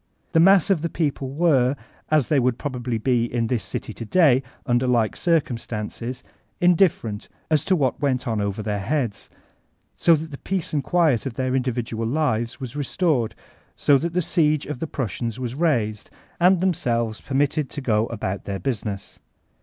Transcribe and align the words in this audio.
The 0.31 0.39
mass 0.39 0.71
of 0.71 0.81
the 0.81 0.89
people 0.89 1.29
were, 1.29 1.75
as 2.09 2.27
they 2.27 2.39
would 2.39 2.57
probably 2.57 2.97
be 2.97 3.31
in 3.31 3.45
this 3.45 3.63
city 3.63 3.93
to 3.93 4.03
day 4.03 4.41
under 4.65 4.87
like 4.87 5.15
circumstances, 5.15 6.23
indifferent 6.59 7.29
as 7.51 7.63
to 7.65 7.75
what 7.75 8.01
went 8.01 8.27
on 8.27 8.41
over 8.41 8.63
their 8.63 8.79
heads, 8.79 9.29
so 9.95 10.15
that 10.15 10.31
the 10.31 10.39
peace 10.39 10.73
and 10.73 10.83
quiet 10.83 11.27
of 11.27 11.33
tfieir 11.33 11.55
individual 11.55 12.07
lives 12.07 12.59
was 12.59 12.75
restored, 12.75 13.35
so 13.75 13.99
that 13.99 14.13
the 14.13 14.21
si^e 14.21 14.67
of 14.67 14.79
the 14.79 14.87
Prusiians 14.87 15.37
was 15.37 15.53
raised, 15.53 16.09
and 16.39 16.61
themselves 16.61 17.21
permitted 17.21 17.69
to 17.69 17.79
go 17.79 18.07
about 18.07 18.45
their 18.45 18.57
business. 18.57 19.19